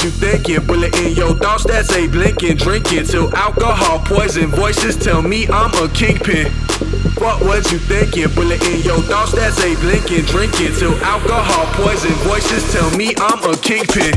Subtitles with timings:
[0.00, 0.66] was you thinking?
[0.66, 5.72] Bullet in your thoughts that say blinking, drinking till alcohol poison voices tell me I'm
[5.82, 6.50] a kingpin.
[7.18, 8.28] What was you thinking?
[8.34, 13.44] Bullet in your thoughts that say blinking, drinking till alcohol poison voices tell me I'm
[13.44, 14.14] a kingpin.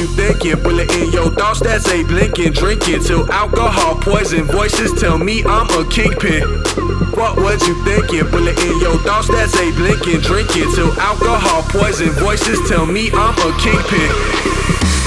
[0.00, 0.62] You thinking?
[0.62, 5.68] Bullet in your thoughts that say blinking, drinking till alcohol poison voices tell me I'm
[5.70, 6.42] a kingpin.
[7.14, 8.28] What was you thinking?
[8.30, 13.36] Bullet in your thoughts that say blinking, drinking till alcohol poison voices tell me I'm
[13.38, 15.05] a kingpin.